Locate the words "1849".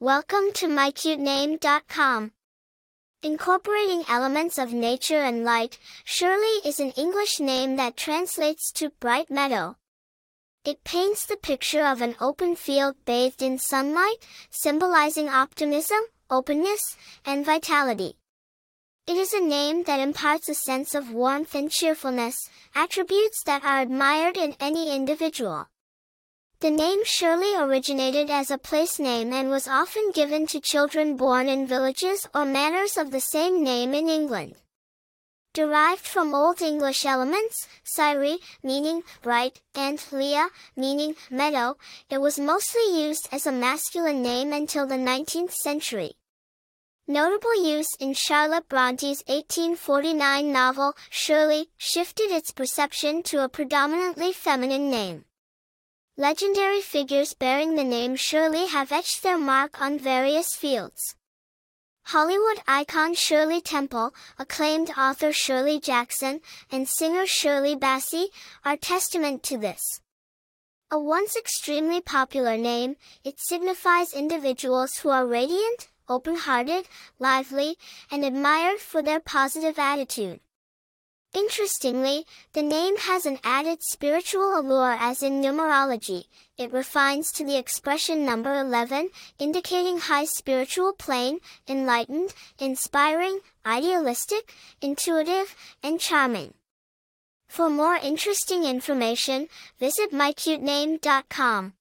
49.28-50.52